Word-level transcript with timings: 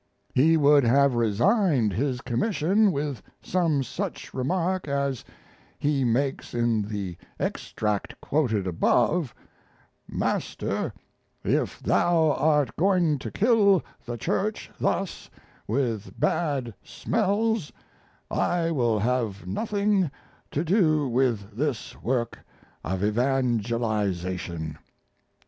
He 0.33 0.57
would 0.57 0.83
have 0.83 1.13
resigned 1.13 1.93
his 1.93 2.21
commission 2.21 2.91
with 2.91 3.21
some 3.43 3.83
such 3.83 4.33
remark 4.33 4.87
as 4.87 5.23
he 5.77 6.03
makes 6.03 6.55
in 6.55 6.81
the 6.81 7.17
extract 7.39 8.19
quoted 8.19 8.65
above: 8.65 9.35
"Master, 10.07 10.91
if 11.43 11.79
thou 11.81 12.31
art 12.31 12.75
going 12.77 13.19
to 13.19 13.29
kill 13.29 13.83
the 14.03 14.17
church 14.17 14.71
thus 14.79 15.29
with 15.67 16.19
bad 16.19 16.73
smells 16.83 17.71
I 18.31 18.71
will 18.71 18.97
have 18.97 19.45
nothing 19.45 20.09
to 20.49 20.63
do 20.63 21.07
with 21.07 21.55
this 21.55 21.95
work 22.01 22.39
of 22.83 23.03
evangelization." 23.03 24.79